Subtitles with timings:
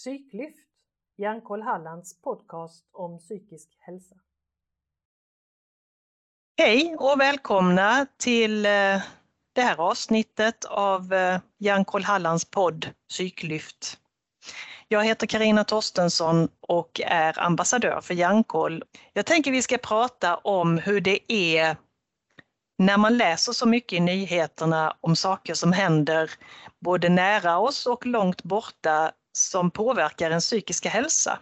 [0.00, 0.58] Psyklyft,
[1.18, 4.14] Hjärnkoll Hallands podcast om psykisk hälsa.
[6.58, 9.02] Hej och välkomna till eh,
[9.52, 13.98] det här avsnittet av eh, Hjärnkoll Hallands podd Psyklyft.
[14.88, 18.84] Jag heter Karina Torstensson och är ambassadör för Hjärnkoll.
[19.12, 21.76] Jag tänker vi ska prata om hur det är
[22.78, 26.30] när man läser så mycket i nyheterna om saker som händer
[26.78, 31.38] både nära oss och långt borta som påverkar en psykiska hälsa.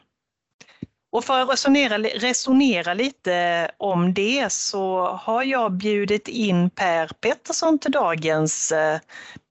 [1.11, 7.79] Och för att resonera, resonera lite om det så har jag bjudit in Per Pettersson
[7.79, 9.01] till dagens eh,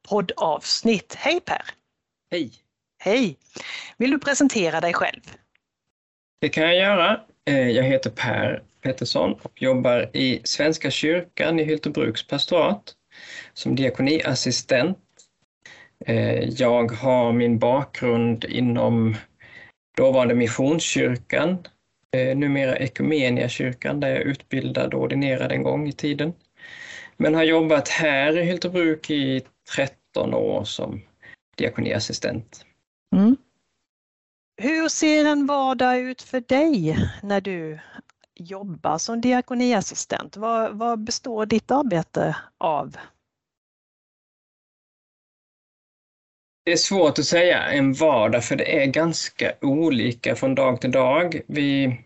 [0.09, 1.16] poddavsnitt.
[1.18, 1.62] Hej Per!
[2.31, 2.52] Hej!
[3.00, 3.38] Hej!
[3.98, 5.22] Vill du presentera dig själv?
[6.42, 7.22] Det kan jag göra.
[7.45, 12.94] Eh, jag heter Per Pettersson och jobbar i Svenska kyrkan i Hyltebruks pastorat
[13.54, 14.98] som diakoniassistent.
[16.06, 19.16] Eh, jag har min bakgrund inom
[19.98, 21.58] dåvarande Missionskyrkan,
[22.12, 26.34] eh, numera Ekumeniakyrkan, där jag utbildad och ordinerad en gång i tiden.
[27.17, 29.42] Men har jobbat här i Hyltebruk i
[29.76, 31.02] 13 år som
[31.56, 32.66] diakoniassistent.
[33.16, 33.38] Mm.
[34.61, 37.80] Hur ser en vardag ut för dig när du
[38.36, 40.38] jobbar som diakoniassistent?
[40.38, 42.98] Vad, vad består ditt arbete av?
[46.68, 50.92] Det är svårt att säga en vardag för det är ganska olika från dag till
[50.92, 51.42] dag.
[51.48, 52.00] Vi,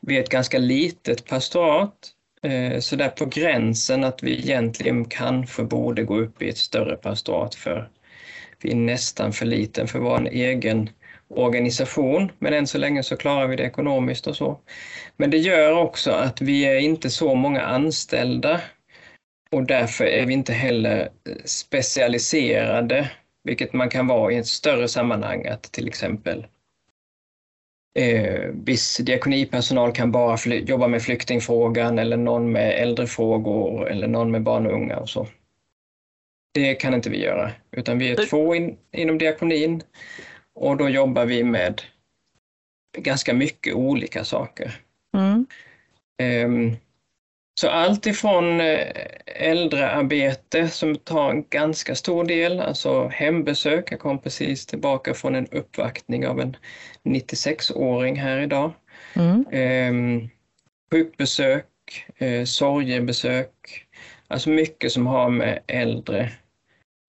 [0.00, 1.94] vi är ett ganska litet pastorat,
[2.42, 6.96] eh, så där på gränsen att vi egentligen kanske borde gå upp i ett större
[6.96, 7.88] pastorat för
[8.62, 10.90] vi är nästan för liten för vår egen
[11.28, 14.60] organisation, men än så länge så klarar vi det ekonomiskt och så.
[15.16, 18.60] Men det gör också att vi är inte så många anställda
[19.50, 23.10] och därför är vi inte heller eh, specialiserade
[23.44, 26.46] vilket man kan vara i ett större sammanhang, att till exempel
[27.98, 34.42] eh, viss diakonipersonal kan bara jobba med flyktingfrågan eller någon med äldrefrågor eller någon med
[34.42, 35.26] barn och unga och så.
[36.54, 39.82] Det kan inte vi göra, utan vi är två in, inom diakonin
[40.54, 41.82] och då jobbar vi med
[42.98, 44.80] ganska mycket olika saker.
[45.16, 45.46] Mm.
[46.22, 46.76] Um,
[47.54, 48.86] så allt ifrån eh,
[49.26, 53.92] äldrearbete som tar en ganska stor del, alltså hembesök.
[53.92, 56.56] Jag kom precis tillbaka från en uppvaktning av en
[57.04, 58.72] 96-åring här idag.
[59.14, 59.46] Mm.
[59.50, 60.28] Eh,
[60.92, 61.66] sjukbesök,
[62.16, 63.86] eh, sorgebesök,
[64.28, 66.32] alltså mycket som har med äldre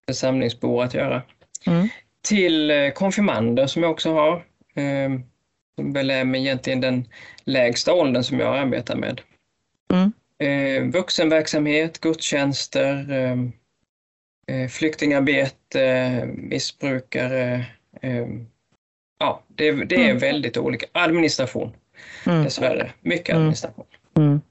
[0.08, 1.22] församlingsbor att göra.
[1.66, 1.88] Mm.
[2.28, 4.36] Till eh, konfirmander som jag också har.
[4.76, 5.10] Eh,
[5.76, 7.08] som väl är egentligen den
[7.44, 9.22] lägsta åldern som jag arbetar med.
[9.92, 13.38] Mm eh, vuxenverksamhet, gudstjänster, eh,
[14.48, 17.66] eh, flyktingarbete, missbrukare.
[18.02, 18.28] Eh,
[19.20, 20.18] ja, det, det är mm.
[20.18, 20.86] väldigt olika.
[20.92, 21.76] Administration,
[22.26, 22.44] mm.
[22.44, 22.92] dessvärre.
[23.02, 23.42] Mycket mm.
[23.42, 23.86] administration.
[24.18, 24.42] Mm.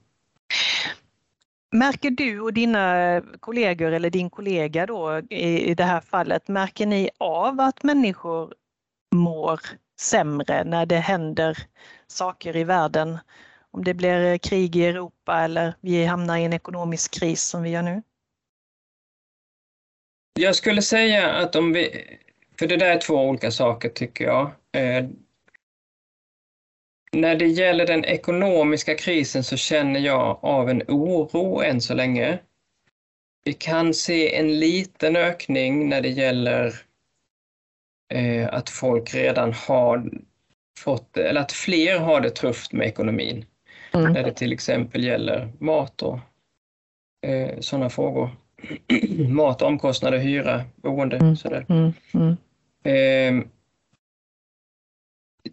[1.71, 7.09] Märker du och dina kollegor eller din kollega då i det här fallet, märker ni
[7.17, 8.53] av att människor
[9.15, 9.59] mår
[9.99, 11.57] sämre när det händer
[12.07, 13.17] saker i världen
[13.73, 17.63] om det blir eh, krig i Europa eller vi hamnar i en ekonomisk kris som
[17.63, 18.03] vi gör nu?
[20.39, 22.05] Jag skulle säga att om vi,
[22.59, 24.51] för det där är två olika saker tycker jag.
[24.71, 25.05] Eh,
[27.11, 32.39] när det gäller den ekonomiska krisen så känner jag av en oro än så länge.
[33.43, 36.73] Vi kan se en liten ökning när det gäller
[38.13, 40.11] eh, att folk redan har
[40.79, 43.45] fått, eller att fler har det tufft med ekonomin.
[43.93, 44.13] Mm.
[44.13, 46.19] När det till exempel gäller mat och
[47.27, 48.29] eh, sådana frågor.
[49.29, 51.17] mat, omkostnader, hyra, boende.
[51.17, 51.35] Mm.
[51.35, 51.65] Sådär.
[51.69, 52.37] Mm.
[52.83, 53.45] Eh,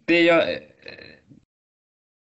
[0.05, 0.43] det jag,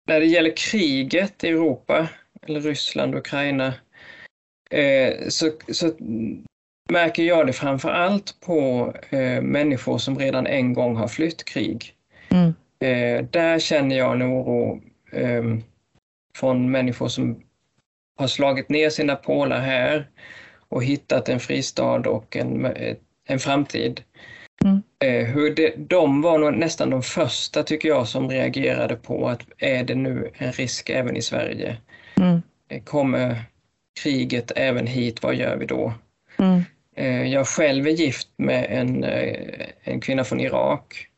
[0.07, 2.09] när det gäller kriget i Europa,
[2.43, 3.75] eller Ryssland och Ukraina,
[4.71, 5.93] eh, så, så
[6.93, 11.95] märker jag det framför allt på eh, människor som redan en gång har flytt krig.
[12.29, 12.55] Mm.
[12.81, 14.83] Eh, där känner jag en oro
[15.13, 15.63] ehm,
[16.39, 17.43] från människor som
[18.17, 20.09] har slagit ner sina pålar här
[20.69, 22.75] och hittat en fristad och en,
[23.27, 24.03] en framtid.
[24.65, 24.83] Mm.
[24.99, 29.43] Eh, hur det, de var nog nästan de första, tycker jag, som reagerade på att
[29.59, 31.77] är det nu en risk även i Sverige?
[32.17, 32.43] Mm.
[32.69, 33.43] Eh, kommer
[34.03, 35.93] kriget även hit, vad gör vi då?
[36.39, 36.63] Mm.
[36.97, 39.05] Eh, jag själv är gift med en,
[39.83, 41.09] en kvinna från Irak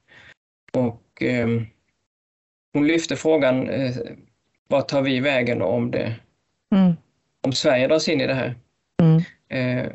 [0.72, 1.66] och ehm,
[2.72, 3.68] hon lyfte frågan
[4.70, 6.14] vad tar vi vägen om det?
[6.74, 6.92] Mm.
[7.42, 8.54] Om Sverige dras in i det här?
[9.02, 9.22] Mm.
[9.48, 9.92] Eh,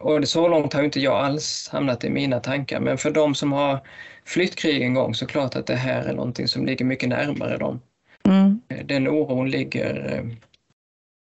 [0.00, 3.52] och så långt har inte jag alls hamnat i mina tankar, men för de som
[3.52, 3.80] har
[4.24, 6.84] flytt krig en gång så är det klart att det här är någonting som ligger
[6.84, 7.80] mycket närmare dem.
[8.24, 8.60] Mm.
[8.84, 10.22] Den oron ligger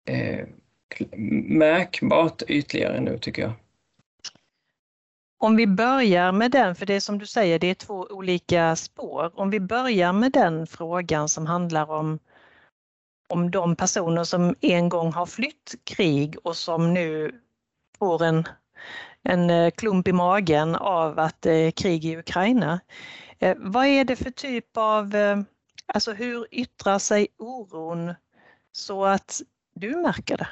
[0.10, 0.46] eh,
[1.48, 3.52] märkbart ytligare nu tycker jag.
[5.40, 8.76] Om vi börjar med den, för det är som du säger, det är två olika
[8.76, 9.40] spår.
[9.40, 12.20] Om vi börjar med den frågan som handlar om,
[13.30, 17.42] om de personer som en gång har flytt krig och som nu
[18.00, 18.48] får en,
[19.24, 22.80] en eh, klump i magen av att det är krig i Ukraina.
[23.40, 25.16] Eh, vad är det för typ av,
[25.94, 28.14] alltså hur yttrar sig oron
[28.72, 29.42] så att
[29.76, 30.48] du märker det?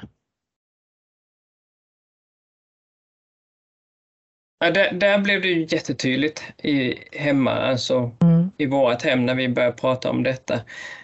[4.58, 8.50] Ja, där, där, blev det ju jättetydligt i, hemma, alltså mm.
[8.58, 10.54] i vårt hem när vi började prata om detta.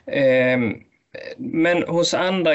[0.07, 0.59] Eh,
[1.37, 2.55] men hos andra,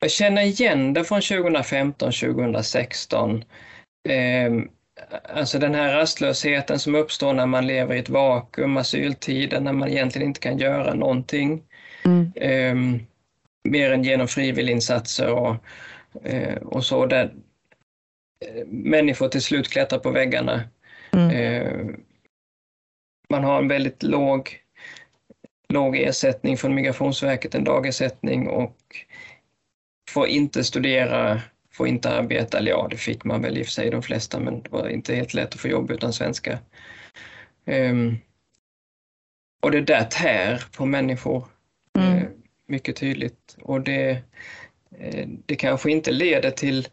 [0.00, 3.44] jag känner igen det från 2015, 2016.
[4.08, 4.52] Eh,
[5.34, 9.88] alltså den här rastlösheten som uppstår när man lever i ett vakuum, asyltiden, när man
[9.88, 11.62] egentligen inte kan göra någonting.
[12.04, 12.32] Mm.
[12.36, 13.00] Eh,
[13.68, 15.56] mer än genom frivilliginsatser och,
[16.24, 17.06] eh, och så.
[17.06, 17.32] Där,
[18.66, 20.62] människor till slut klättrar på väggarna.
[21.12, 21.30] Mm.
[21.30, 21.94] Eh,
[23.30, 24.62] man har en väldigt låg,
[25.68, 28.76] låg ersättning från Migrationsverket, en dagersättning och
[30.10, 31.42] får inte studera,
[31.72, 34.40] får inte arbeta, eller ja det fick man väl i och för sig de flesta
[34.40, 36.58] men det var inte helt lätt att få jobb utan svenska.
[37.64, 38.18] Um,
[39.62, 41.46] och det där tär på människor
[41.98, 42.18] mm.
[42.18, 42.28] uh,
[42.66, 44.22] mycket tydligt och det,
[45.46, 46.88] det kanske inte leder till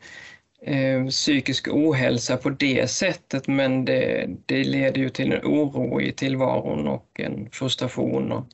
[0.67, 6.11] uh, psykisk ohälsa på det sättet men det, det leder ju till en oro i
[6.11, 8.45] tillvaron och en frustration och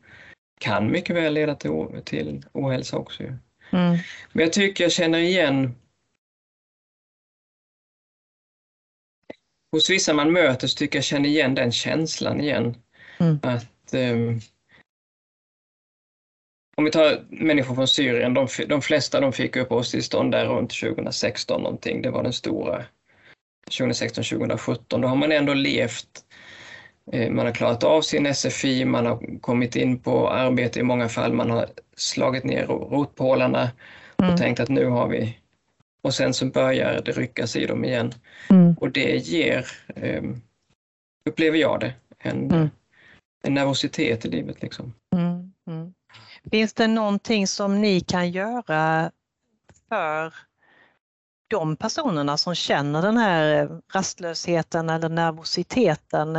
[0.59, 1.71] kan mycket väl leda till,
[2.05, 3.23] till ohälsa också.
[3.23, 3.97] Mm.
[4.31, 5.75] Men jag tycker jag känner igen
[9.71, 12.75] Hos vissa man möter så tycker jag känner igen den känslan igen.
[13.19, 13.39] Mm.
[13.43, 14.39] Att um,
[16.81, 21.63] Om vi tar människor från Syrien, de, de flesta de fick uppehållstillstånd där runt 2016
[21.63, 22.85] någonting, det var den stora
[23.71, 24.77] 2016-2017.
[24.87, 26.23] Då har man ändå levt
[27.11, 31.09] Eh, man har klarat av sin SFI, man har kommit in på arbete i många
[31.09, 33.71] fall, man har slagit ner rotpålarna
[34.15, 34.37] och mm.
[34.37, 35.37] tänkt att nu har vi...
[36.03, 38.13] Och sen så börjar det ryckas i dem igen.
[38.49, 38.73] Mm.
[38.73, 40.41] Och det ger, um,
[41.25, 42.69] upplever jag det, en, mm.
[43.43, 44.61] en nervositet i livet.
[44.61, 44.93] Liksom.
[46.51, 49.11] Finns det någonting som ni kan göra
[49.89, 50.33] för
[51.47, 56.37] de personerna som känner den här rastlösheten eller nervositeten,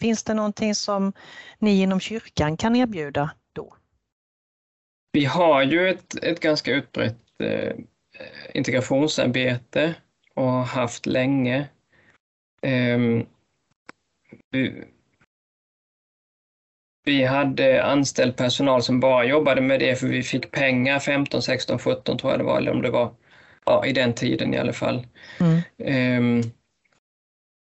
[0.00, 1.12] finns det någonting som
[1.58, 3.76] ni inom kyrkan kan erbjuda då?
[5.12, 7.72] Vi har ju ett, ett ganska utbrett eh,
[8.54, 9.94] integrationsarbete
[10.34, 11.68] och har haft länge.
[12.62, 12.98] Eh,
[14.50, 14.84] vi,
[17.06, 21.78] vi hade anställd personal som bara jobbade med det för vi fick pengar 15, 16,
[21.78, 23.14] 17 tror jag det var, eller om det var
[23.64, 25.06] ja, i den tiden i alla fall.
[25.40, 26.38] Mm.
[26.38, 26.52] Um,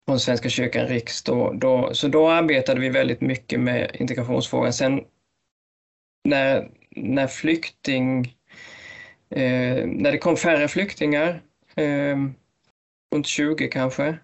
[0.09, 1.23] från Svenska kyrkan Riks.
[1.23, 4.73] Då, då, så då arbetade vi väldigt mycket med integrationsfrågan.
[4.73, 5.05] Sen
[6.25, 8.35] när, när flykting...
[9.31, 11.41] Eh, när det kom färre flyktingar,
[11.77, 12.17] eh,
[13.15, 14.19] runt 20 kanske,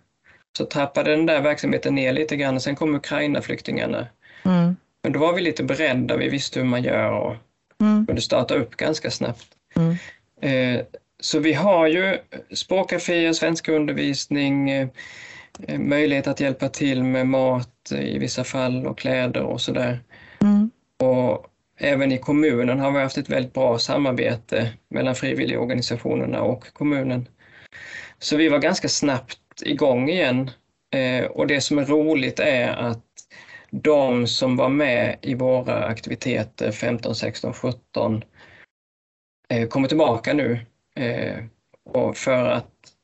[0.58, 2.60] så trappade den där verksamheten ner lite grann.
[2.60, 4.06] Sen kom Ukraina-flyktingarna.
[4.44, 4.76] Mm.
[5.04, 7.36] Men då var vi lite beredda, vi visste hur man gör och
[7.80, 8.06] mm.
[8.06, 9.46] kunde starta upp ganska snabbt.
[9.76, 9.96] Mm.
[10.42, 10.84] Eh,
[11.20, 12.18] så vi har ju
[12.54, 14.88] språkcaféer, svenska undervisning, eh,
[15.78, 20.00] möjlighet att hjälpa till med mat i vissa fall och kläder och sådär.
[20.40, 20.70] Mm.
[20.98, 21.46] Och
[21.78, 27.28] även i kommunen har vi haft ett väldigt bra samarbete mellan frivilligorganisationerna och kommunen.
[28.18, 30.50] Så vi var ganska snabbt igång igen
[30.94, 33.03] eh, och det som är roligt är att
[33.82, 38.24] de som var med i våra aktiviteter 15, 16, 17
[39.68, 40.60] kommer tillbaka nu
[40.94, 41.44] Eh,
[41.84, 42.94] och för att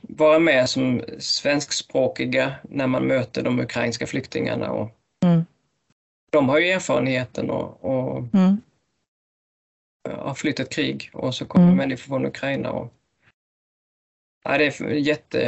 [0.00, 4.70] vara med som svenskspråkiga när man möter de ukrainska flyktingarna.
[4.70, 4.90] Och
[5.24, 5.44] mm.
[6.30, 8.60] De har ju erfarenheten och, och mm.
[10.10, 11.76] har flytt ett krig och så kommer mm.
[11.76, 12.70] människor från Ukraina.
[12.70, 12.92] Och,
[14.44, 15.38] ja, det, är jätte,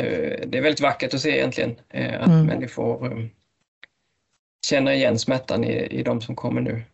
[0.46, 2.46] det är väldigt vackert att se egentligen eh, att mm.
[2.46, 3.30] människor um,
[4.66, 6.84] känner igen smärtan i, i de som kommer nu.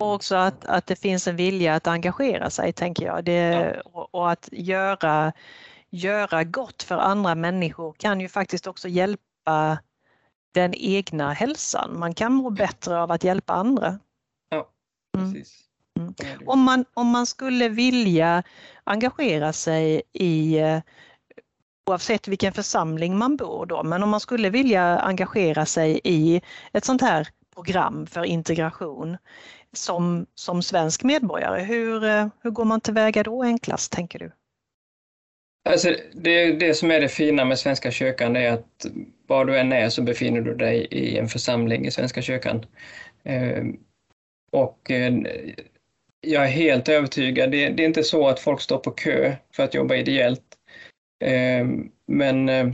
[0.00, 3.24] Och också att, att det finns en vilja att engagera sig, tänker jag.
[3.24, 3.80] Det, ja.
[3.84, 5.32] och, och, att göra,
[5.90, 9.78] göra gott för andra människor kan ju faktiskt också hjälpa
[10.54, 11.98] den egna hälsan.
[11.98, 13.98] Man kan må bättre av att hjälpa andra.
[14.48, 14.68] Ja,
[15.16, 15.32] mm.
[15.32, 15.62] precis.
[15.98, 16.14] Mm.
[16.46, 18.42] Om, man, om man skulle vilja
[18.84, 20.58] engagera sig i
[21.86, 26.40] oavsett vilken församling man bor då, men om man skulle vilja engagera sig i
[26.72, 29.16] ett sånt här program för integration
[29.72, 34.32] som, som svensk medborgare, hur, eh, hur går man tillväga då enklast, tänker du?
[35.68, 38.86] Alltså, det, det som är det fina med Svenska kyrkan är att
[39.26, 42.66] var du än är så befinner du dig i en församling i Svenska kyrkan.
[43.24, 43.76] Ehm,
[44.52, 45.14] och eh,
[46.20, 49.62] jag är helt övertygad, det, det, är inte så att folk står på kö för
[49.62, 50.45] att jobba ideellt.
[51.24, 51.66] Eh,
[52.06, 52.72] men eh,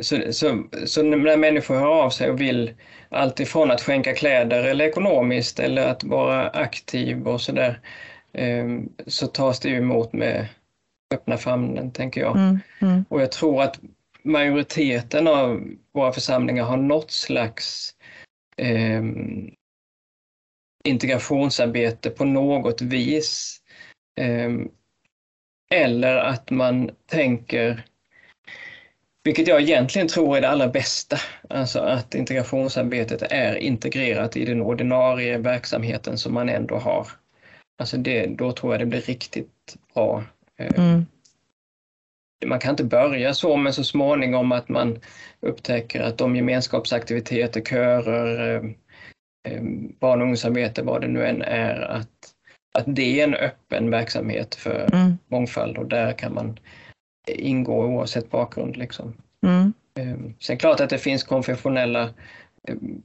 [0.00, 2.74] så, så, så, när människor hör av sig och vill
[3.08, 7.80] allt ifrån att skänka kläder eller ekonomiskt eller att vara aktiv och sådär,
[8.32, 8.66] eh,
[9.06, 10.48] så tas det emot med
[11.14, 12.36] öppna famnen, tänker jag.
[12.36, 13.04] Mm, mm.
[13.08, 13.80] Och jag tror att
[14.22, 17.94] majoriteten av våra församlingar har något slags
[18.56, 19.02] eh,
[20.84, 23.60] integrationsarbete på något vis.
[24.20, 24.50] Eh,
[25.70, 27.84] eller att man tänker,
[29.24, 31.16] vilket jag egentligen tror är det allra bästa,
[31.50, 37.08] alltså att integrationsarbetet är integrerat i den ordinarie verksamheten som man ändå har.
[37.78, 40.24] Alltså det, då tror jag det blir riktigt bra
[40.56, 41.06] Eh, mm.
[42.46, 44.98] Man kan inte börja så, men så småningom att man
[45.40, 48.70] upptäcker att de gemenskapsaktiviteter, körer, eh,
[49.52, 49.62] eh,
[50.00, 52.33] barn och ungdomsarbete, vad det nu än är, att,
[52.78, 55.18] att det är en öppen verksamhet för mm.
[55.28, 56.58] mångfald och där kan man
[57.26, 58.76] ingå oavsett bakgrund.
[58.76, 59.16] Liksom.
[59.46, 59.72] Mm.
[60.40, 62.10] Sen klart att det finns konfessionella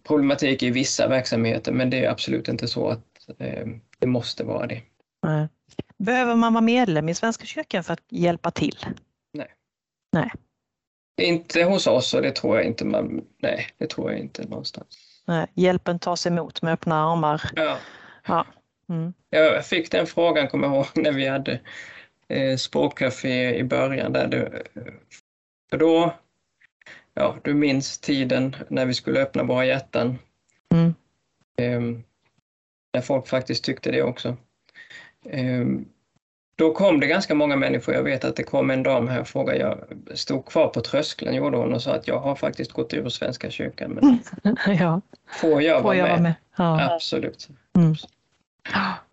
[0.07, 3.05] problematik i vissa verksamheter, men det är absolut inte så att
[3.99, 4.81] det måste vara det.
[5.23, 5.47] Nej.
[5.97, 8.85] Behöver man vara medlem i Svenska kyrkan för att hjälpa till?
[9.33, 9.47] Nej.
[10.11, 10.31] Nej.
[11.21, 15.21] Inte hos oss och det tror jag inte man, nej, det tror jag inte någonstans.
[15.27, 17.41] Nej, hjälpen tas emot med öppna armar.
[17.55, 17.77] Ja.
[18.27, 18.45] ja.
[18.89, 19.13] Mm.
[19.29, 21.59] Jag fick den frågan, kommer jag ihåg, när vi hade
[22.27, 24.13] eh, språkcafé i början.
[24.13, 24.63] Där du,
[25.69, 26.13] för då,
[27.13, 30.17] ja, du minns tiden när vi skulle öppna våra hjärtan.
[30.73, 30.93] Mm.
[31.57, 31.99] Eh,
[32.93, 34.37] när folk faktiskt tyckte det också.
[35.25, 35.85] Ehm,
[36.55, 37.95] då kom det ganska många människor.
[37.95, 39.77] Jag vet att det kom en dam här och frågade, jag
[40.17, 43.49] stod kvar på tröskeln gjorde hon och sa att jag har faktiskt gått ur Svenska
[43.49, 43.91] kyrkan.
[43.91, 44.19] Men
[44.79, 45.01] ja.
[45.27, 46.11] Får jag, får vara, jag med?
[46.11, 46.33] vara med?
[46.57, 46.95] Ja.
[46.95, 47.49] Absolut.
[47.77, 47.95] Mm.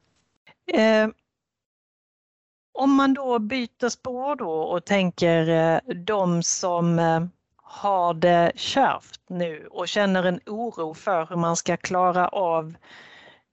[0.72, 1.08] Eh,
[2.72, 7.24] om man då byter spår då och tänker eh, de som eh,
[7.56, 12.74] har det kärvt nu och känner en oro för hur man ska klara av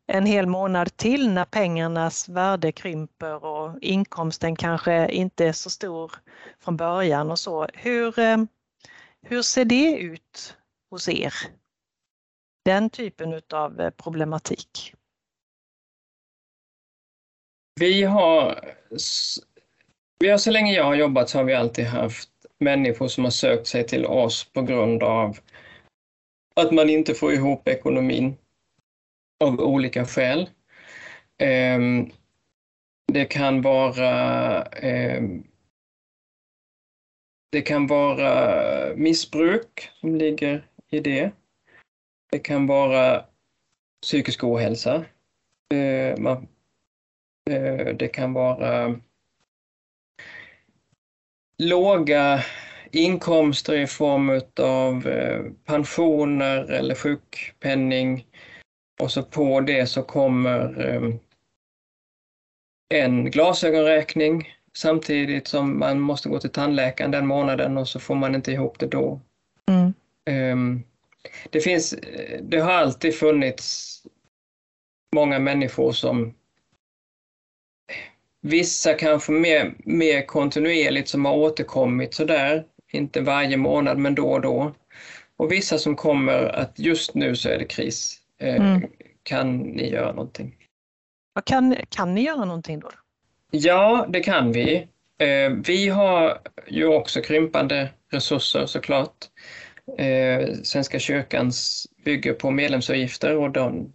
[0.07, 6.11] en hel månad till när pengarnas värde krymper och inkomsten kanske inte är så stor
[6.59, 7.67] från början och så.
[7.73, 8.37] Hur, eh,
[9.21, 10.57] hur ser det ut
[10.89, 11.33] hos er?
[12.65, 14.93] Den typen av eh, problematik.
[17.79, 18.59] Vi har,
[20.19, 23.31] vi har så länge jag har jobbat så har vi alltid haft människor som har
[23.31, 25.37] sökt sig till oss på grund av
[26.55, 28.35] att man inte får ihop ekonomin
[29.43, 30.49] av olika skäl.
[31.37, 32.09] Ehm,
[33.13, 35.43] det kan vara ehm,
[37.51, 41.31] det kan vara missbruk som ligger i det.
[42.31, 43.25] Det kan vara
[44.01, 45.05] psykisk ohälsa.
[45.73, 46.47] Eh, man
[47.95, 48.95] det kan vara
[51.57, 52.43] låga
[52.91, 58.25] inkomster i form av eh, pensioner eller sjukpenning
[59.01, 61.19] och så på det så kommer ehm,
[62.93, 68.35] en glasögonräkning samtidigt som man måste gå till tandläkaren den månaden och så får man
[68.35, 69.21] inte ihop det då.
[69.71, 69.93] Mm.
[70.25, 70.83] Ehm,
[71.49, 71.95] det, finns,
[72.41, 73.99] det har alltid funnits
[75.15, 76.33] många människor som
[78.45, 84.41] Vissa kanske mer, mer kontinuerligt som har återkommit sådär, inte varje månad men då och
[84.41, 84.75] då.
[85.37, 88.17] Och vissa som kommer att just nu så är det kris.
[88.39, 88.81] Eh, mm.
[89.23, 90.55] Kan ni göra någonting?
[91.45, 92.89] Kan, kan ni göra någonting då?
[93.51, 94.87] Ja, det kan vi.
[95.19, 99.25] Eh, vi har ju också krympande resurser såklart.
[99.97, 103.93] Eh, Svenska kyrkans bygger på medlemsavgifter och de,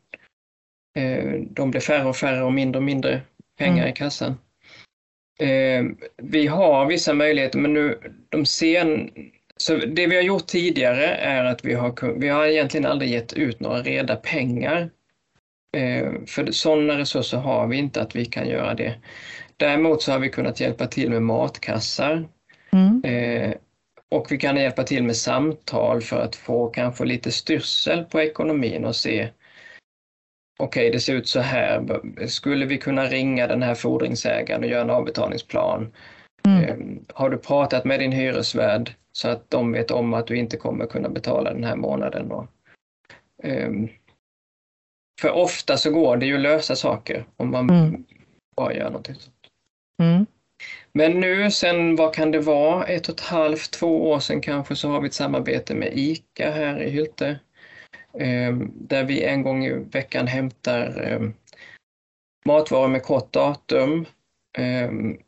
[1.50, 3.22] de blir färre och färre och mindre och mindre
[3.58, 3.88] pengar mm.
[3.88, 4.38] i kassan.
[6.22, 7.98] Vi har vissa möjligheter men nu
[8.28, 9.10] de sen,
[9.56, 13.32] så det vi har gjort tidigare är att vi har, vi har egentligen aldrig gett
[13.32, 14.90] ut några reda pengar.
[15.76, 18.94] Eh, för sådana resurser har vi inte att vi kan göra det.
[19.56, 22.28] Däremot så har vi kunnat hjälpa till med matkassar.
[22.72, 23.04] Mm.
[23.04, 23.54] Eh,
[24.10, 28.84] och vi kan hjälpa till med samtal för att få kanske lite styrsel på ekonomin
[28.84, 29.28] och se
[30.58, 32.00] okej, det ser ut så här.
[32.26, 35.92] Skulle vi kunna ringa den här fordringsägaren och göra en avbetalningsplan?
[36.46, 36.64] Mm.
[36.64, 40.56] Ehm, har du pratat med din hyresvärd så att de vet om att du inte
[40.56, 42.32] kommer kunna betala den här månaden?
[42.32, 42.46] Och,
[43.44, 43.88] um,
[45.20, 48.04] för ofta så går det ju att lösa saker om man mm.
[48.56, 49.34] bara gör någonting sånt.
[50.02, 50.26] Mm.
[50.92, 54.76] Men nu sen, vad kan det vara, ett och ett halvt, två år sedan kanske,
[54.76, 57.38] så har vi ett samarbete med ICA här i Hylte.
[58.20, 61.34] Um, där vi en gång i veckan hämtar um,
[62.44, 64.06] matvaror med kort datum.
[64.58, 65.18] Um,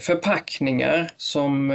[0.00, 1.70] förpackningar som,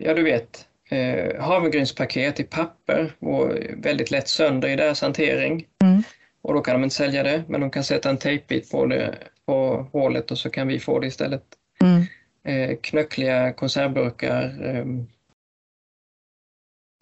[0.00, 5.66] ja du vet, eh, havregrynspaket i papper och väldigt lätt sönder i deras hantering.
[5.82, 6.02] Mm.
[6.42, 9.18] Och då kan de inte sälja det, men de kan sätta en tejpbit på, det,
[9.46, 11.44] på hålet och så kan vi få det istället.
[11.82, 12.02] Mm.
[12.44, 14.76] Eh, knöckliga konservburkar.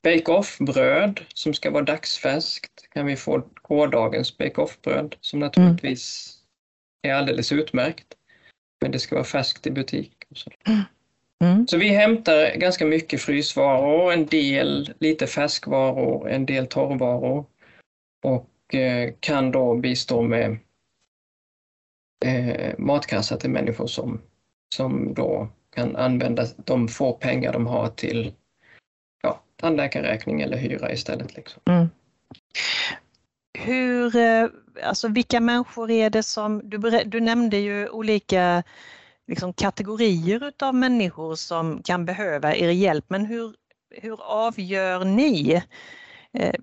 [0.02, 6.36] Bake-off-bröd som ska vara dagsfärskt kan vi få gårdagens bake-off-bröd som naturligtvis
[7.02, 7.14] mm.
[7.14, 8.06] är alldeles utmärkt.
[8.80, 10.12] Men det ska vara färskt i butik.
[10.34, 10.50] Så.
[11.44, 11.66] Mm.
[11.66, 17.46] Så vi hämtar ganska mycket frysvaror, en del lite färskvaror, en del torrvaror
[18.22, 20.58] och eh, kan då bistå med
[22.24, 24.20] eh, matkassar till människor som,
[24.74, 28.32] som då kan använda de få pengar de har till
[29.22, 31.37] ja, tandläkarräkning eller hyra istället.
[31.37, 31.62] Liksom.
[31.66, 31.88] Mm.
[33.58, 34.48] Hur, eh,
[34.82, 38.62] alltså vilka människor är det som, du, du nämnde ju olika
[39.26, 43.04] liksom kategorier utav människor som kan behöva er hjälp.
[43.08, 43.54] Men hur,
[43.90, 45.62] hur avgör ni
[46.32, 46.54] eh,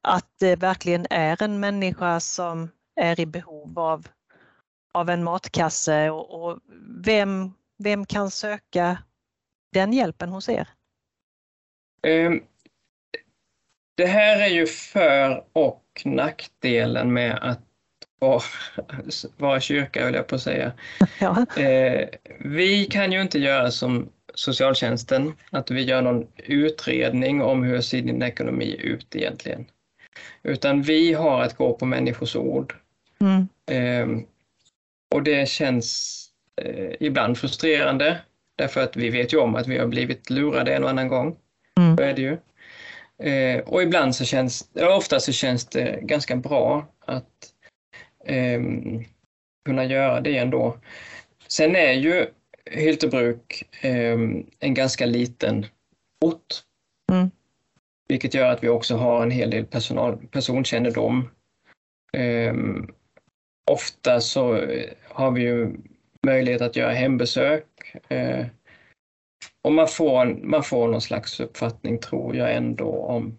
[0.00, 4.08] att det verkligen är en människa som är i behov av,
[4.94, 6.58] av en matkasse och, och
[7.04, 8.98] vem, vem kan söka
[9.72, 10.68] den hjälpen hos er?
[12.04, 12.42] Um,
[13.96, 17.60] det här är ju för och nackdelen med att
[18.18, 18.42] vara,
[19.36, 20.72] vara kyrka, höll jag på att säga.
[21.20, 21.46] Ja.
[21.56, 22.08] Eh,
[22.40, 28.02] vi kan ju inte göra som socialtjänsten, att vi gör någon utredning om hur ser
[28.02, 29.66] din ekonomi ut egentligen.
[30.42, 32.74] Utan vi har att gå på människors ord.
[33.20, 33.48] Mm.
[33.70, 34.24] Eh,
[35.14, 36.20] och det känns
[36.62, 38.20] eh, ibland frustrerande,
[38.56, 41.36] därför att vi vet ju om att vi har blivit lurade en och annan gång.
[41.94, 41.96] Mm.
[41.96, 42.38] Så är det ju.
[43.18, 47.52] Eh, och ibland så känns, ofta så känns det ganska bra att
[48.24, 48.60] eh,
[49.64, 50.78] kunna göra det ändå.
[51.48, 52.26] Sen är ju
[52.70, 54.18] Hyltebruk eh,
[54.60, 55.66] en ganska liten
[56.20, 56.62] ort.
[57.12, 57.30] Mm.
[58.08, 61.30] Vilket gör att vi också har en hel del personal, personkännedom.
[62.12, 62.54] Eh,
[63.70, 64.66] ofta så
[65.08, 65.76] har vi ju
[66.26, 67.66] möjlighet att göra hembesök.
[68.08, 68.46] Eh,
[69.64, 73.38] och man får, man får någon slags uppfattning, tror jag ändå, om,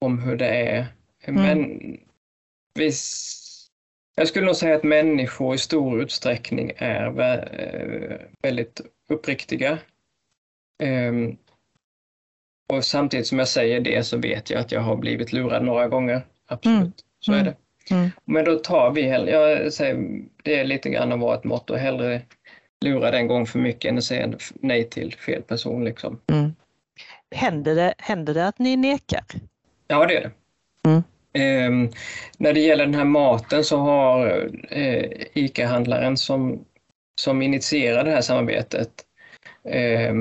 [0.00, 0.86] om hur det är.
[1.24, 1.42] Mm.
[1.42, 1.80] Men
[2.74, 3.48] visst
[4.18, 7.20] jag skulle nog säga att människor i stor utsträckning är
[7.60, 9.78] eh, väldigt uppriktiga.
[10.82, 11.36] Ehm,
[12.72, 15.88] och samtidigt som jag säger det så vet jag att jag har blivit lurad några
[15.88, 16.26] gånger.
[16.46, 16.92] Absolut, mm.
[17.20, 17.56] så är det.
[17.90, 18.02] Mm.
[18.02, 18.10] mm.
[18.24, 22.22] Men då tar vi hellre, jag säger, det är lite grann av vårt motto, hellre
[22.84, 25.84] lura en gång för mycket än att säga nej till fel person.
[25.84, 26.20] Liksom.
[26.32, 26.54] Mm.
[27.30, 29.24] Händer, det, händer det att ni nekar?
[29.86, 30.30] Ja, det är det.
[30.88, 31.02] Mm.
[31.32, 31.90] Eh,
[32.38, 36.64] när det gäller den här maten så har eh, ICA-handlaren som,
[37.20, 38.90] som initierade det här samarbetet
[39.64, 40.14] eh,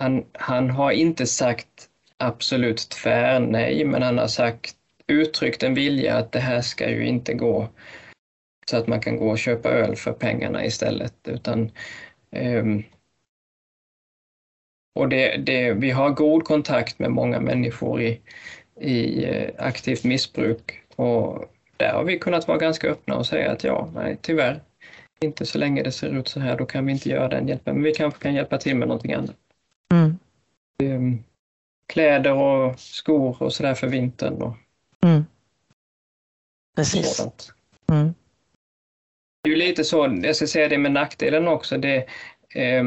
[0.00, 4.74] han, han har inte sagt absolut tvär nej, men han har sagt,
[5.06, 7.68] uttryckt en vilja att det här ska ju inte gå
[8.66, 11.70] så att man kan gå och köpa öl för pengarna istället, utan
[12.30, 12.82] um,
[14.94, 18.20] och det, det, vi har god kontakt med många människor i,
[18.80, 21.44] i eh, aktivt missbruk och
[21.76, 24.60] där har vi kunnat vara ganska öppna och säga att ja, nej tyvärr,
[25.20, 27.74] inte så länge det ser ut så här, då kan vi inte göra den hjälpen,
[27.74, 29.36] men vi kanske kan hjälpa till med någonting annat.
[29.92, 30.18] Mm.
[30.82, 31.24] Ehm,
[31.86, 34.42] kläder och skor och sådär för vintern.
[34.42, 34.56] Och
[35.02, 35.24] mm.
[36.76, 37.50] Precis.
[37.92, 38.14] Mm.
[39.48, 41.96] Ju lite så, jag ska säga det med nackdelen också, det,
[42.54, 42.84] eh,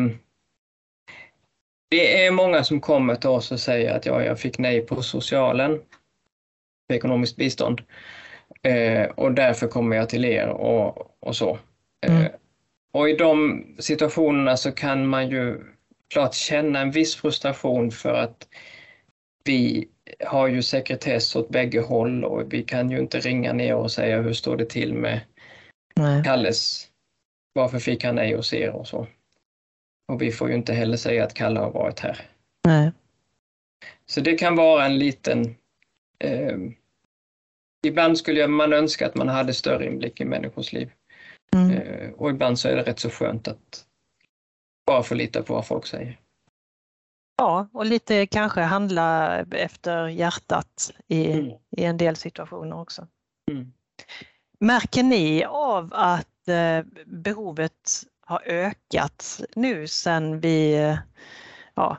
[1.90, 5.02] det är många som kommer till oss och säger att ja, jag fick nej på
[5.02, 5.82] socialen,
[6.88, 7.82] för ekonomiskt bistånd,
[8.62, 11.60] eh, och därför kommer jag till er och, och så.
[12.06, 12.32] Eh, mm.
[12.94, 15.62] och i de situationerna så kan man ju
[16.14, 18.48] klart känna en viss frustration för att
[19.46, 19.88] vi
[20.26, 24.22] har ju sekretess åt bägge håll och vi kan ju inte ringa ner och säga
[24.22, 25.20] hur står det till med
[25.96, 26.24] Nej.
[26.24, 26.88] Kalles,
[27.54, 29.08] varför fick han nej hos er och så.
[30.08, 32.30] Och vi får ju inte heller säga att Kalle har varit här.
[32.66, 32.92] Nej.
[34.06, 35.56] Så det kan vara en liten...
[36.20, 36.58] Eh,
[37.88, 40.92] ibland skulle man önska att man hade större inblick i människors liv.
[41.56, 41.72] Mm.
[41.72, 43.86] Eh, och ibland så är det rätt så skönt att
[44.86, 46.20] bara få lita på vad folk säger.
[47.38, 51.52] Ja, och lite kanske handla efter hjärtat i, mm.
[51.78, 53.08] i en del situationer också.
[53.52, 53.74] Mm.
[54.64, 60.76] Märker ni av att eh, behovet har ökat nu sedan vi
[61.76, 61.98] ja,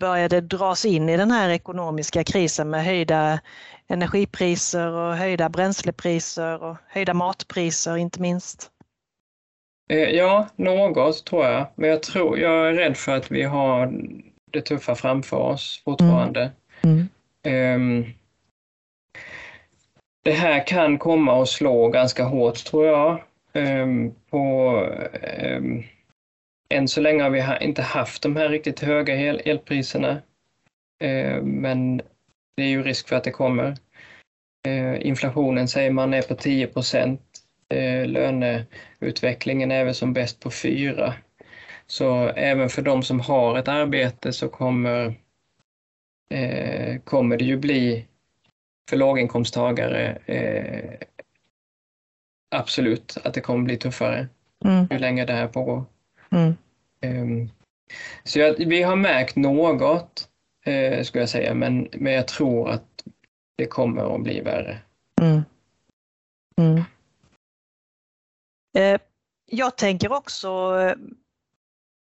[0.00, 3.40] började dras in i den här ekonomiska krisen med höjda
[3.88, 8.70] energipriser och höjda bränslepriser och höjda matpriser inte minst?
[9.90, 11.66] Eh, ja, något tror jag.
[11.74, 13.92] Men jag, tror, jag är rädd för att vi har
[14.52, 16.52] det tuffa framför oss fortfarande.
[16.82, 17.08] Mm.
[17.42, 17.74] Mm.
[17.74, 18.14] Um,
[20.28, 23.22] det här kan komma att slå ganska hårt tror jag.
[23.52, 24.70] Um, på,
[25.56, 25.82] um,
[26.68, 30.22] än så länge har vi inte haft de här riktigt höga el elpriserna.
[31.00, 31.96] Ehm, men
[32.56, 33.76] det är ju risk för att det kommer.
[34.68, 37.22] Uh, inflationen säger man är på 10 procent.
[37.74, 41.14] Uh, löneutvecklingen är väl som bäst på 4.
[41.86, 45.14] Så även för de som har ett arbete så kommer,
[47.04, 48.06] kommer det ju bli
[48.88, 50.94] för låginkomsttagare eh,
[52.50, 54.28] absolut att det kommer bli tuffare
[54.64, 54.88] mm.
[54.90, 55.84] ju längre det här pågår.
[56.30, 56.56] Mm.
[57.02, 57.50] Um,
[58.24, 60.28] så jag, vi har märkt något,
[60.64, 63.04] eh, skulle jag säga, men, men jag tror att
[63.56, 64.78] det kommer att bli värre.
[65.20, 65.42] Mm.
[66.56, 66.82] mm.
[68.78, 69.00] Eh,
[69.46, 70.72] jag tänker också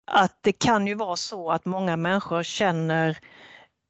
[0.07, 3.19] att det kan ju vara så att många människor känner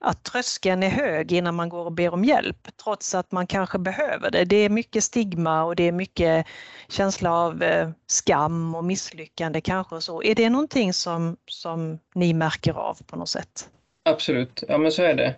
[0.04, 3.78] att tröskeln är hög innan man går och ber om hjälp trots att man kanske
[3.78, 4.44] behöver det.
[4.44, 6.46] Det är mycket stigma och det är mycket
[6.88, 9.94] känsla av eh, skam och misslyckande kanske.
[9.94, 10.22] Och så.
[10.22, 13.70] Är det någonting som, som ni märker av på något sätt?
[14.04, 15.36] Absolut, ja men så är det.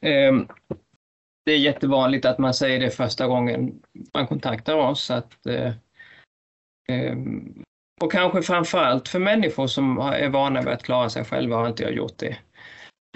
[0.00, 0.48] Ehm,
[1.44, 3.82] det är jättevanligt att man säger det första gången
[4.14, 5.72] man kontaktar oss att eh,
[6.88, 7.64] ehm,
[8.00, 11.82] och kanske framförallt för människor som är vana vid att klara sig själva har inte
[11.82, 12.36] jag gjort det.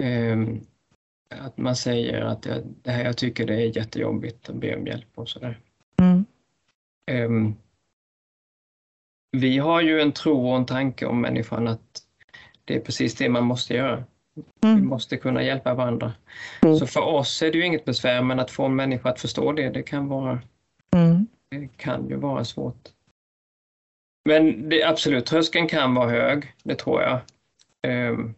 [0.03, 0.61] Ehm,
[1.29, 4.87] att man säger att jag, det här, jag tycker det är jättejobbigt att be om
[4.87, 5.59] hjälp och sådär.
[5.97, 6.25] Mm.
[7.11, 7.55] Um,
[9.31, 12.01] vi har ju en tro och en tanke om människan att
[12.65, 14.03] det är precis det man måste göra.
[14.63, 14.75] Mm.
[14.75, 16.13] Vi måste kunna hjälpa varandra.
[16.61, 16.75] Mm.
[16.75, 19.51] Så för oss är det ju inget besvär, men att få en människa att förstå
[19.51, 20.41] det, det kan vara
[20.95, 21.27] mm.
[21.49, 22.89] det kan ju vara svårt.
[24.29, 27.19] Men det, absolut, tröskeln kan vara hög, det tror jag.
[27.87, 28.35] Um,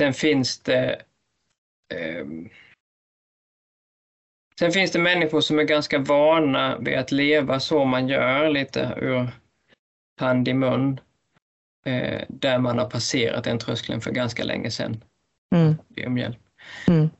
[0.00, 1.02] Sen finns det
[1.94, 2.26] eh,
[4.58, 8.94] Sen finns det människor som är ganska vana vid att leva så man gör, lite
[8.96, 9.28] ur
[10.20, 11.00] hand i mun,
[11.86, 15.04] eh, där man har passerat den tröskeln för ganska länge sedan.
[15.54, 15.74] Mm.
[15.88, 16.38] Be om hjälp.
[16.88, 17.10] Mm.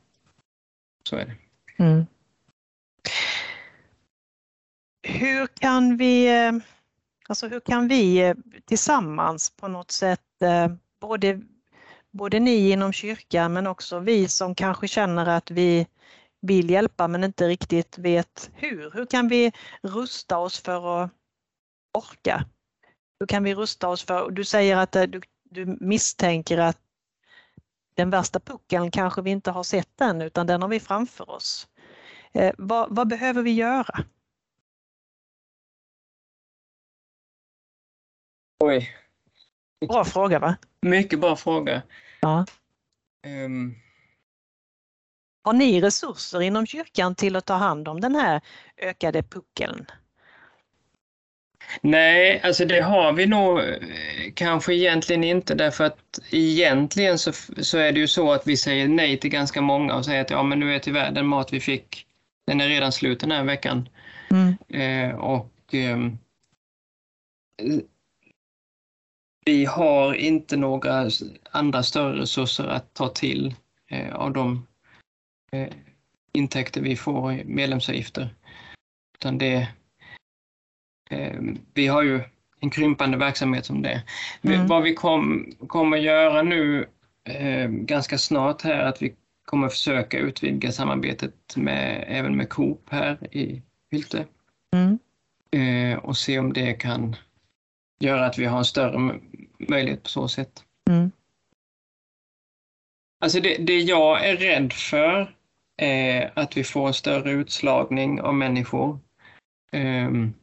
[1.03, 1.35] Så är det.
[1.83, 2.05] Mm.
[5.03, 6.51] Hur kan vi, eh,
[7.29, 8.35] alltså hur kan vi eh,
[8.65, 11.41] tillsammans på något sätt eh, både
[12.17, 15.87] både ni inom kyrkan men också vi som kanske känner att vi
[16.41, 18.91] vill hjälpa men inte riktigt vet hur.
[18.91, 19.51] Hur kan vi
[19.81, 21.11] rusta oss för att
[21.93, 22.45] orka?
[23.19, 26.77] Hur kan vi rusta oss för, du säger att du, du misstänker att
[27.95, 31.67] den värsta puckeln kanske vi inte har sett än utan den har vi framför oss.
[32.33, 34.05] Eh, vad, vad behöver vi göra?
[38.59, 38.95] Oj.
[39.87, 40.55] Bra fråga va?
[40.81, 41.81] Mycket bra fråga.
[42.19, 42.45] Ja.
[43.45, 43.75] Um.
[45.43, 48.41] Har ni resurser inom kyrkan till att ta hand om den här
[48.77, 49.85] ökade puckeln?
[51.81, 53.75] Nej, alltså det har vi nog eh,
[54.33, 58.87] kanske egentligen inte därför att egentligen så, så är det ju så att vi säger
[58.87, 61.59] nej till ganska många och säger att ja men nu är tyvärr den mat vi
[61.59, 62.05] fick,
[62.47, 63.89] den är redan slut den här veckan.
[64.31, 64.57] Mm.
[64.69, 65.97] Eh, och eh,
[69.47, 71.09] vi har inte några
[71.51, 73.55] andra större resurser att ta till
[73.87, 74.67] eh, av de
[75.51, 75.67] eh,
[76.33, 78.29] intäkter vi får i medlemsavgifter.
[79.17, 79.67] Utan det,
[81.09, 81.41] eh,
[81.73, 82.21] vi har ju
[82.59, 84.03] en krympande verksamhet som det.
[84.41, 84.67] Mm.
[84.67, 86.87] Vad vi kom, kommer göra nu
[87.23, 93.35] eh, ganska snart här att vi kommer försöka utvidga samarbetet med, även med Coop här
[93.35, 94.25] i Hylte.
[94.73, 94.99] Mm.
[95.51, 97.15] Eh, och se om det kan
[97.99, 99.19] göra att vi har en större
[99.59, 100.63] möjlighet på så sätt.
[100.89, 101.11] Mm.
[103.19, 105.35] Alltså det, det jag är rädd för
[105.77, 108.99] är att vi får en större utslagning av människor.
[109.71, 110.33] Um,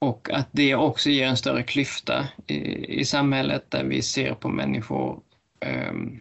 [0.00, 2.54] och att det också ger en större klyfta i,
[3.00, 5.22] i samhället där vi ser på människor
[5.90, 6.20] um,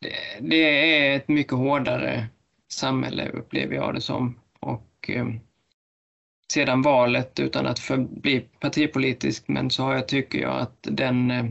[0.00, 0.56] det, det,
[0.98, 2.26] är ett mycket hårdare
[2.68, 4.40] samhälle upplever jag det som.
[4.60, 5.40] Och um,
[6.52, 11.44] sedan valet, utan att bli partipolitisk, men så har jag, tycker jag att den eh,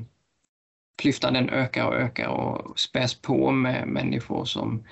[1.02, 4.84] klyftan den ökar och ökar och späs på med människor som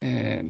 [0.00, 0.44] eh,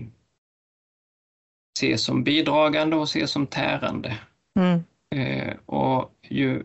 [1.78, 4.18] ses som bidragande och ses som tärande.
[4.58, 4.84] Mm.
[5.14, 6.62] Eh, och ju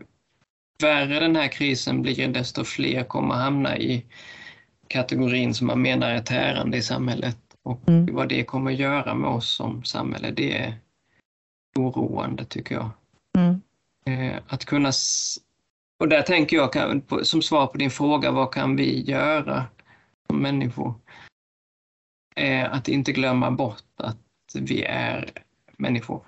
[0.82, 4.04] värre den här krisen blir, desto fler kommer hamna i
[4.88, 7.38] kategorin som man menar är tärande i samhället.
[7.62, 8.14] Och mm.
[8.14, 10.74] vad det kommer göra med oss som samhälle, det är
[11.74, 12.90] oroande tycker jag.
[13.38, 13.60] Mm.
[14.06, 14.92] Eh, att kunna...
[15.98, 19.66] Och där tänker jag, som svar på din fråga, vad kan vi göra
[20.26, 20.94] som människor?
[22.70, 24.18] Att inte glömma bort att
[24.54, 25.30] vi är
[25.78, 26.22] människor.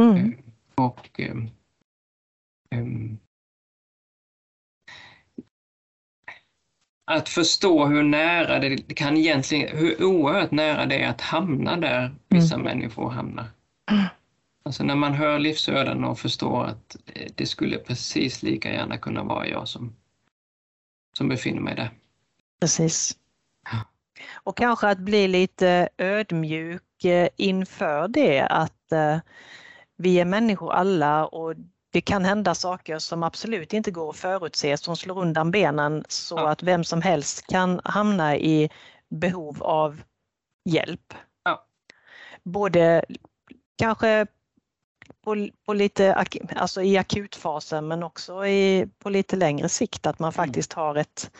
[0.00, 0.16] Mm.
[0.16, 1.20] Eh, och
[2.74, 3.18] um,
[7.06, 12.14] att förstå hur nära det kan egentligen, hur oerhört nära det är att hamna där
[12.28, 12.64] vissa mm.
[12.64, 13.46] människor hamnar.
[14.62, 16.96] Alltså när man hör livsöden och förstår att
[17.34, 19.96] det skulle precis lika gärna kunna vara jag som,
[21.12, 21.90] som befinner mig där.
[22.60, 23.16] Precis.
[24.34, 29.18] Och kanske att bli lite ödmjuk eh, inför det att eh,
[29.96, 31.54] vi är människor alla och
[31.92, 36.36] det kan hända saker som absolut inte går att förutse som slår undan benen så
[36.36, 36.48] ja.
[36.50, 38.70] att vem som helst kan hamna i
[39.08, 40.02] behov av
[40.64, 41.14] hjälp.
[41.44, 41.66] Ja.
[42.42, 43.04] Både
[43.78, 44.26] kanske
[45.24, 50.32] på, på, lite, alltså i akutfasen men också i, på lite längre sikt att man
[50.32, 50.46] mm.
[50.46, 51.30] faktiskt har ett,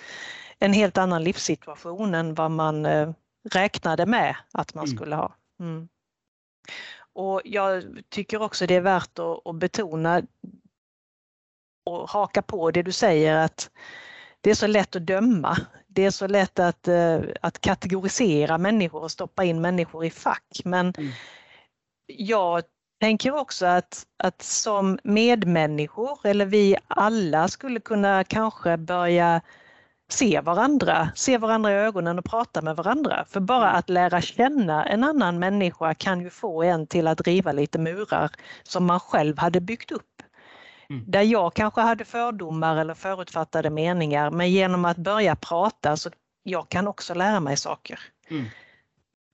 [0.58, 3.10] en helt annan livssituation än vad man eh,
[3.50, 4.96] räknade med att man mm.
[4.96, 5.34] skulle ha.
[5.60, 5.88] Mm.
[7.12, 10.22] Och jag tycker också det är värt att, att betona
[11.84, 13.70] och haka på det du säger att
[14.40, 15.56] det är så lätt att döma.
[15.86, 20.60] Det är så lätt att, eh, att kategorisera människor och stoppa in människor i fack.
[20.64, 21.12] Men mm.
[22.06, 22.62] jag
[23.00, 29.40] tänker också att, att som medmänniskor, eller vi alla skulle kunna kanske börja
[30.12, 33.24] se varandra, se varandra i ögonen och prata med varandra.
[33.28, 37.52] För bara att lära känna en annan människa kan ju få en till att riva
[37.52, 38.30] lite murar
[38.62, 40.22] som man själv hade byggt upp.
[40.90, 41.04] Mm.
[41.06, 46.10] Där jag kanske hade fördomar eller förutfattade meningar men genom att börja prata så
[46.42, 48.00] jag kan också lära mig saker.
[48.30, 48.44] Mm.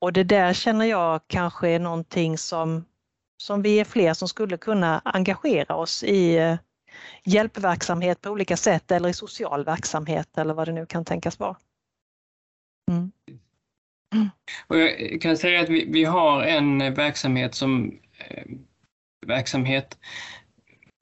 [0.00, 2.84] Och det där känner jag kanske är någonting som,
[3.36, 6.56] som vi är fler som skulle kunna engagera oss i eh,
[7.24, 11.56] hjälpverksamhet på olika sätt eller i social verksamhet eller vad det nu kan tänkas vara.
[12.90, 13.12] Mm.
[14.14, 14.30] mm.
[14.66, 18.44] Och jag kan säga att vi, vi har en verksamhet som eh,
[19.26, 19.98] verksamhet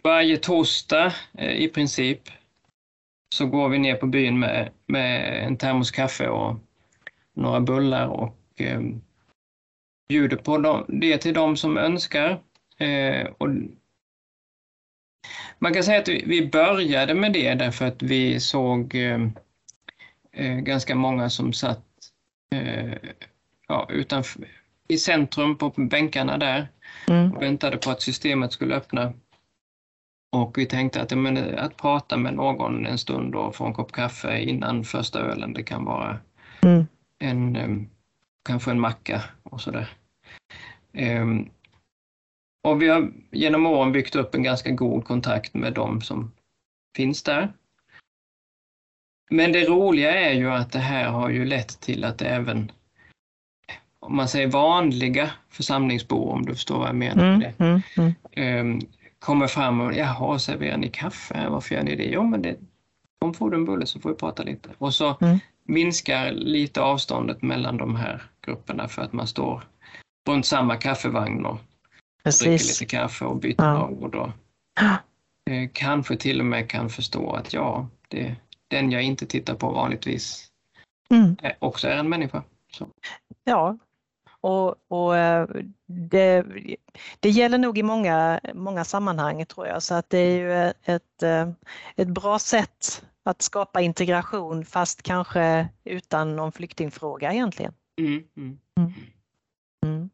[0.05, 2.21] varje torsdag eh, i princip
[3.35, 6.57] så går vi ner på byn med, med en termos kaffe och
[7.35, 8.81] några bullar och eh,
[10.09, 12.41] bjuder på dem, det till de som önskar.
[12.79, 13.49] Eh, och
[15.59, 19.29] man kan säga att vi började med det därför att vi såg eh,
[20.33, 21.85] eh, ganska många som satt
[22.53, 22.95] eh,
[23.69, 24.49] ja, utanför,
[24.89, 26.69] i centrum på bänkarna där
[27.09, 27.33] mm.
[27.33, 29.13] och väntade på att systemet skulle öppna.
[30.33, 33.93] Och vi tänkte att, men, att prata med någon en stund och få en kopp
[33.93, 36.19] kaffe innan första ölen, det kan vara
[36.63, 36.87] mm.
[37.19, 37.57] en,
[38.45, 39.89] kanske en macka och sådär.
[40.93, 41.51] Um,
[42.65, 46.33] och vi har genom åren byggt upp en ganska god kontakt med de som
[46.97, 47.53] finns där.
[49.31, 52.73] Men det roliga är ju att det här har ju lett till att även
[54.01, 57.83] om man säger vanliga församlingsbor, om du förstår vad jag menar med mm, det, mm,
[57.97, 58.15] mm.
[58.33, 58.81] Ehm,
[59.19, 61.49] kommer fram och jaha, serverar ni kaffe?
[61.49, 62.05] Varför gör ni det?
[62.05, 62.57] Jo, men det,
[63.21, 64.69] om får du en bulle så får vi prata lite.
[64.79, 65.39] Och så mm.
[65.65, 69.63] Minskar lite avståndet mellan de här grupperna för att man står
[70.29, 71.59] runt samma kaffevagn och
[72.25, 72.41] Precis.
[72.41, 73.89] dricker lite kaffe och byter ja.
[73.89, 74.29] ord och
[75.51, 78.37] eh, kanske till och med kan förstå att ja, det,
[78.69, 80.49] den jag inte tittar på vanligtvis
[81.11, 81.37] mm.
[81.43, 82.43] är, också är en människa.
[82.73, 82.89] Så.
[83.45, 83.79] Ja,
[84.41, 85.49] och, och eh,
[85.87, 86.45] det,
[87.21, 91.23] det, gäller nog i många, många sammanhang tror jag, så att det är ju ett,
[91.23, 91.49] eh,
[91.97, 97.73] ett bra sätt att skapa integration fast kanske utan någon flyktingfråga egentligen.
[97.99, 98.59] Mm, mm.
[98.77, 98.93] Mm.
[99.87, 100.11] mm.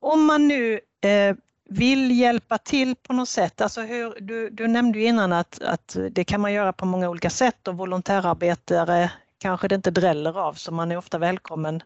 [0.00, 1.36] Om man nu eh,
[1.68, 5.96] vill hjälpa till på något sätt, alltså hur, du, du nämnde ju innan att, att
[6.10, 10.54] det kan man göra på många olika sätt och volontärarbetare kanske det inte dräller av
[10.54, 11.82] så man är ofta välkommen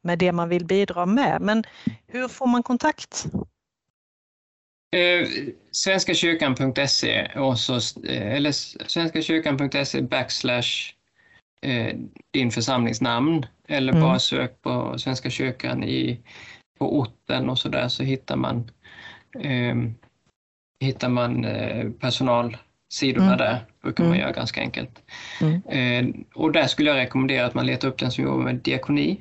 [0.00, 1.40] med det man vill bidra med.
[1.40, 1.64] Men
[2.06, 3.26] hur får man kontakt?
[4.96, 5.28] Eh,
[5.70, 7.74] svenskakyrkan.se och så,
[8.06, 8.52] eh, eller
[8.88, 10.92] svenskakyrkan.se backslash
[11.62, 11.96] eh,
[12.32, 14.02] din församlingsnamn eller Mm.
[14.02, 16.20] bara sök på Svenska kyrkan i,
[16.78, 18.70] på orten och så där så hittar man,
[19.40, 19.74] eh,
[20.80, 23.38] hittar man eh, personalsidorna Mm.
[23.38, 23.64] där.
[23.82, 24.20] brukar man Mm.
[24.20, 25.02] göra ganska enkelt.
[25.40, 26.24] Mm.
[26.34, 29.20] Och där skulle jag rekommendera att man letar upp den som jobbar med diakoni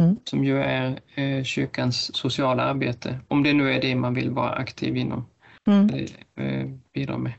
[0.00, 0.16] Mm.
[0.24, 4.50] som ju är eh, kyrkans sociala arbete, om det nu är det man vill vara
[4.52, 5.26] aktiv inom
[5.68, 6.06] Mm.
[6.36, 7.32] eh, bidra med.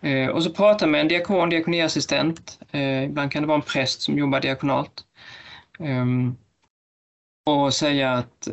[0.00, 2.58] Eh, och så prata med en diakon, diakoniassistent.
[2.70, 5.04] Eh, ibland kan det vara en präst som jobbar diakonalt.
[5.78, 6.36] Ehm,
[7.46, 8.48] och säga att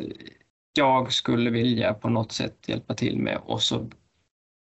[0.76, 3.90] jag skulle vilja på något sätt hjälpa till med och så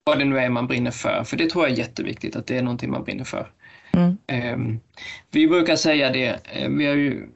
[0.05, 2.57] vad det nu är man brinner för, för det tror jag är jätteviktigt att det
[2.57, 3.51] är någonting man brinner för.
[3.91, 4.17] Mm.
[4.27, 4.79] Ehm,
[5.31, 7.27] vi brukar säga det, eh, vi har ju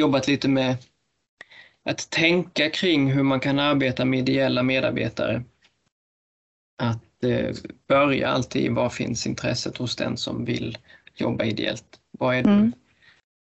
[0.00, 0.76] jobbat lite med
[1.84, 5.42] att tänka kring hur man kan arbeta med ideella medarbetare.
[6.82, 7.56] Att eh,
[7.88, 10.78] börja alltid, var finns intresset hos den som vill
[11.14, 12.00] jobba ideellt?
[12.18, 12.72] Vad är du, Mm.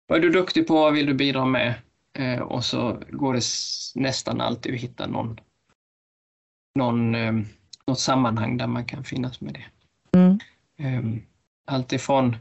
[0.08, 0.74] vad är du duktig på?
[0.74, 1.74] Vad vill du bidra med?
[2.20, 3.44] Eh, och så går det
[4.02, 5.40] nästan alltid att hitta någon,
[6.80, 7.34] någon, eh,
[7.88, 9.66] något sammanhang där man kan finnas med det.
[10.18, 10.40] Mm.
[10.78, 11.22] Eh,
[11.66, 12.38] allt ifrån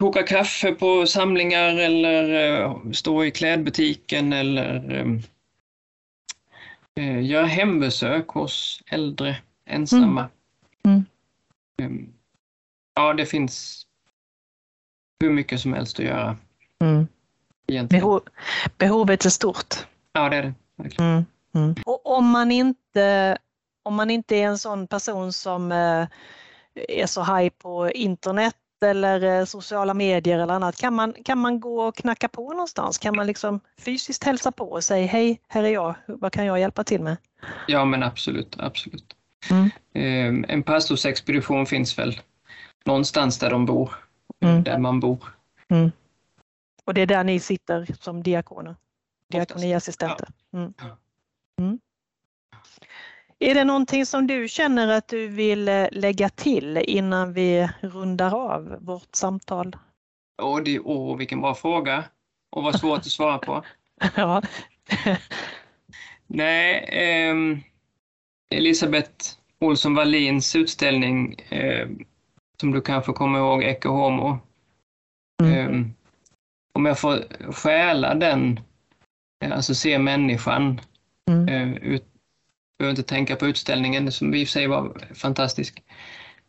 [0.00, 5.20] koka kaffe på samlingar eller eh, stå i klädbutiken eller eh,
[7.04, 10.28] eh, göra hembesök hos äldre ensamma.
[10.84, 11.04] Mm.
[11.82, 11.90] Eh,
[12.94, 13.86] ja, det finns
[15.20, 16.36] hur mycket som helst att göra
[16.80, 17.06] Mm.
[17.88, 18.20] Behov,
[18.78, 19.74] behovet är stort.
[20.12, 20.54] Ja, det är det.
[20.98, 21.24] Mm.
[21.54, 21.74] Mm.
[21.86, 23.38] Och om man, inte,
[23.82, 26.06] om man inte är en sån person som eh,
[26.74, 31.60] är så high på internet eller eh, sociala medier eller annat, kan man, kan man
[31.60, 32.98] gå och knacka på någonstans?
[32.98, 36.60] Kan man liksom fysiskt hälsa på och säga hej, här är jag, vad kan jag
[36.60, 37.16] hjälpa till med?
[37.66, 39.16] Ja, men absolut, absolut.
[39.50, 39.70] Mm.
[39.92, 42.20] Eh, en pastorsexpedition finns väl
[42.84, 43.94] någonstans där de bor,
[44.40, 44.64] Mm.
[44.64, 45.18] där man bor.
[46.84, 48.76] Och det är där ni sitter som diakoner,
[49.32, 50.28] diakoniassistenter.
[50.52, 50.74] Mm.
[50.78, 50.96] Ja.
[53.38, 58.34] Är det någonting som du känner att du vill eh, lägga till innan vi rundar
[58.34, 59.76] av vårt samtal?
[60.42, 62.04] Åh, det, åh, vilken bra fråga
[62.50, 63.64] och vad svårt att svara på.
[64.16, 64.42] Ja.
[66.26, 67.60] Nej, ehm,
[68.50, 69.24] Elisabeth
[69.60, 71.88] Olsson Wallins utställning eh,
[72.60, 74.38] som du kanske kommer ihåg, Ecce Homo.
[75.42, 75.52] Mm.
[75.58, 75.92] Ehm,
[76.72, 77.18] om jag får
[77.52, 78.60] stjäla den,
[79.44, 80.80] eh, alltså se människan,
[81.30, 81.48] Mm.
[81.48, 82.04] eh, ut,
[82.78, 85.82] behöver inte tänka på utställningen som i och för sig var fantastisk.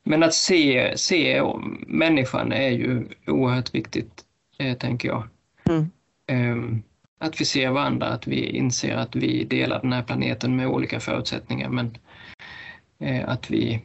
[0.03, 1.43] Men att se, se
[1.87, 4.25] människan är ju oerhört viktigt,
[4.57, 5.27] eh, tänker jag.
[5.69, 5.91] Mm.
[6.27, 6.83] Ehm,
[7.19, 10.99] att vi ser varandra, att vi inser att vi delar den här planeten med olika
[10.99, 11.97] förutsättningar men
[12.99, 13.81] eh, att vi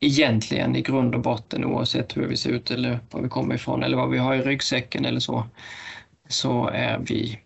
[0.00, 3.82] egentligen i grund och botten oavsett hur vi ser ut eller var vi kommer ifrån
[3.82, 5.46] eller vad vi har i ryggsäcken eller så,
[6.28, 7.40] så är vi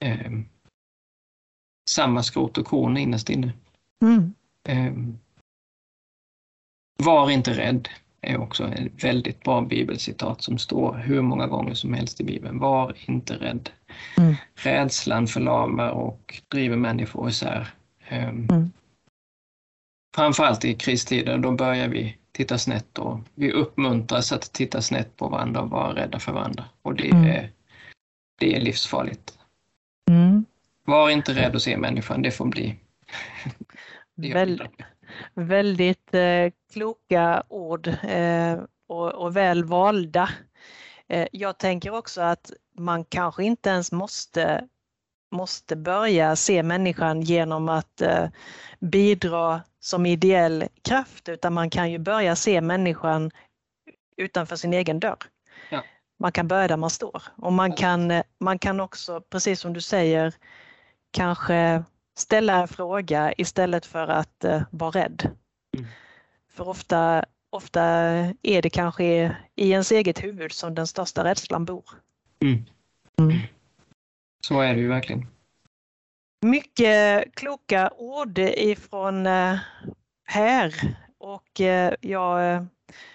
[0.00, 0.32] eh,
[1.90, 3.52] samma skrot och korn innerst inne.
[4.02, 4.34] Mm.
[4.68, 4.92] Eh,
[7.04, 7.88] var inte rädd
[8.20, 12.58] är också ett väldigt bra bibelcitat som står hur många gånger som helst i Bibeln.
[12.58, 13.70] Var inte rädd.
[14.18, 14.34] Mm.
[14.54, 17.68] Rädslan förlamar och driver människor isär.
[18.08, 18.70] Eh, Mm.
[20.16, 25.28] Framförallt i kristider, då börjar vi titta snett och vi uppmuntras att titta snett på
[25.28, 26.64] varandra och vara rädda för varandra.
[26.82, 27.24] Och det, Mm.
[27.24, 27.50] är,
[28.40, 29.38] det är livsfarligt.
[30.10, 30.44] Mm.
[30.84, 32.76] Var inte rädd att se människan, det får bli.
[34.16, 34.86] Det jag Väl, bidrar med.
[35.46, 40.28] väldigt eh, kloka ord eh, och, och väl valda.
[41.08, 44.68] Eh, jag tänker också att man kanske inte ens måste,
[45.32, 48.28] måste börja se människan genom att eh,
[48.80, 53.30] bidra som ideell kraft utan man kan ju börja se människan
[54.16, 55.18] utanför sin egen dörr.
[55.70, 55.84] Ja.
[56.18, 59.72] Man kan börja där man står och man kan, eh, man kan också, precis som
[59.72, 60.34] du säger,
[61.10, 61.84] kanske
[62.16, 65.30] ställa en fråga istället för att eh, vara rädd.
[65.76, 65.86] Mm.
[66.48, 67.82] För ofta, ofta
[68.42, 69.04] är det kanske
[69.54, 71.84] i ens eget huvud som den största rädslan bor.
[72.42, 72.64] Mm.
[73.18, 73.38] Mm.
[74.40, 75.26] Så är det ju verkligen.
[76.42, 79.58] Mycket kloka ord ifrån eh,
[80.24, 80.74] här
[81.18, 82.64] och eh, jag eh,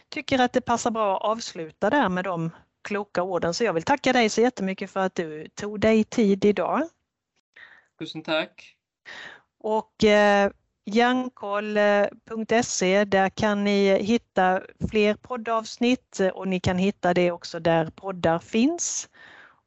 [0.10, 2.49] tycker att det passar bra att avsluta där med de
[2.82, 3.54] kloka orden.
[3.54, 6.89] Så jag vill tacka dig så jättemycket för att du tog dig tid idag.
[7.99, 8.76] Tusen tack.
[9.60, 10.52] Och eh,
[10.86, 17.91] Hjärnkoll.se, där kan ni hitta fler poddavsnitt eh, och ni kan hitta det också där
[17.95, 19.10] poddar finns.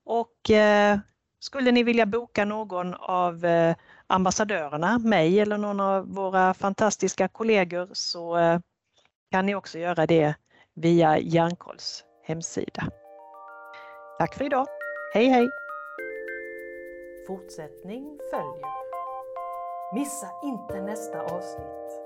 [0.05, 0.99] Och eh,
[1.41, 3.77] skulle ni vilja boka någon av eh,
[4.07, 8.59] ambassadörerna, mig eller någon av våra fantastiska kollegor så eh,
[9.31, 10.35] kan ni också göra det
[10.75, 12.89] via Hjärnkolls hemsida.
[14.19, 14.67] Tack för idag.
[15.15, 15.49] Hej hej!
[17.27, 18.84] Fortsättning följer.
[19.93, 22.04] Missa inte nästa avsnitt.